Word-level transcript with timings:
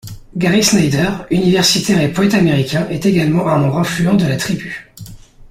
Gary 0.35 0.63
Snyder, 0.63 1.09
universitaire 1.29 2.01
et 2.01 2.11
poète 2.11 2.33
américain 2.33 2.87
est 2.89 3.05
également 3.05 3.47
un 3.49 3.59
membre 3.59 3.77
influent 3.77 4.15
de 4.15 4.25
la 4.25 4.35
tribu. 4.35 4.91